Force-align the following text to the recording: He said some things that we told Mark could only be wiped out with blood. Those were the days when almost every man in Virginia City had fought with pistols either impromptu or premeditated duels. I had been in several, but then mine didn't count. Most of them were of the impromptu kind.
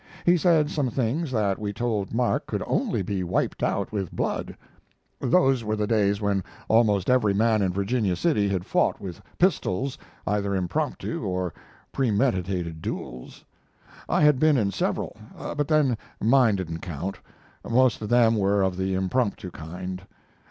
He 0.25 0.35
said 0.35 0.71
some 0.71 0.89
things 0.89 1.29
that 1.29 1.59
we 1.59 1.71
told 1.73 2.11
Mark 2.11 2.47
could 2.47 2.63
only 2.65 3.03
be 3.03 3.23
wiped 3.23 3.61
out 3.61 3.91
with 3.91 4.11
blood. 4.11 4.57
Those 5.19 5.63
were 5.63 5.75
the 5.75 5.85
days 5.85 6.19
when 6.19 6.43
almost 6.67 7.07
every 7.07 7.35
man 7.35 7.61
in 7.61 7.71
Virginia 7.71 8.15
City 8.15 8.47
had 8.49 8.65
fought 8.65 8.99
with 8.99 9.21
pistols 9.37 9.99
either 10.25 10.55
impromptu 10.55 11.21
or 11.21 11.53
premeditated 11.91 12.81
duels. 12.81 13.45
I 14.09 14.21
had 14.21 14.39
been 14.39 14.57
in 14.57 14.71
several, 14.71 15.15
but 15.37 15.67
then 15.67 15.95
mine 16.19 16.55
didn't 16.55 16.79
count. 16.79 17.19
Most 17.63 18.01
of 18.01 18.09
them 18.09 18.35
were 18.35 18.63
of 18.63 18.77
the 18.77 18.95
impromptu 18.95 19.51
kind. 19.51 20.01